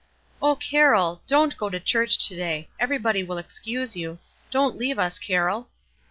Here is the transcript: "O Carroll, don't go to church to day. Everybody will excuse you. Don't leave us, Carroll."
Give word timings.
"O 0.41 0.55
Carroll, 0.55 1.21
don't 1.27 1.55
go 1.57 1.69
to 1.69 1.79
church 1.79 2.27
to 2.27 2.35
day. 2.35 2.67
Everybody 2.79 3.21
will 3.23 3.37
excuse 3.37 3.95
you. 3.95 4.17
Don't 4.49 4.75
leave 4.75 4.97
us, 4.97 5.19
Carroll." 5.19 5.69